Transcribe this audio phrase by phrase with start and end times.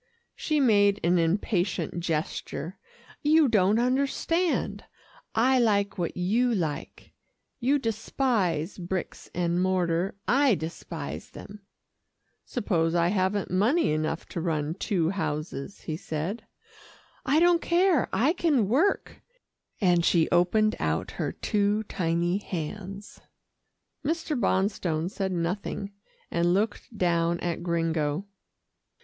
[0.35, 2.79] She made an impatient gesture.
[3.21, 4.83] "You don't understand.
[5.35, 7.13] I like what you like.
[7.59, 11.61] You despise bricks and mortar, I despise them."
[12.45, 16.47] "Suppose I haven't money enough to run two houses," he said.
[17.23, 19.21] "I don't care I can work,"
[19.79, 23.21] and she opened out her two tiny hands.
[24.03, 24.35] Mr.
[24.35, 25.91] Bonstone said nothing,
[26.31, 28.25] and looked down at Gringo.